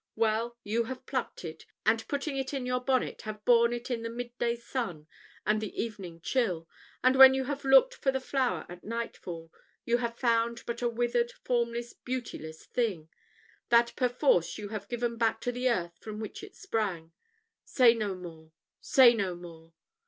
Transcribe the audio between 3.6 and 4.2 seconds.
it in the